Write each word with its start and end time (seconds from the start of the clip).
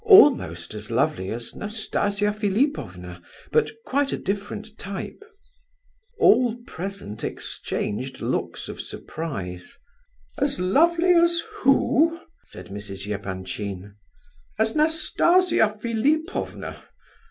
"Almost 0.03 0.73
as 0.73 0.89
lovely 0.89 1.29
as 1.29 1.53
Nastasia 1.53 2.33
Philipovna, 2.33 3.21
but 3.51 3.69
quite 3.85 4.11
a 4.11 4.17
different 4.17 4.75
type." 4.79 5.23
All 6.17 6.55
present 6.65 7.23
exchanged 7.23 8.19
looks 8.19 8.67
of 8.67 8.81
surprise. 8.81 9.77
"As 10.39 10.59
lovely 10.59 11.13
as 11.13 11.43
who?" 11.59 12.19
said 12.45 12.69
Mrs. 12.69 13.07
Epanchin. 13.13 13.93
"As 14.57 14.73
_Nastasia 14.73 15.79
Philipovna? 15.79 16.77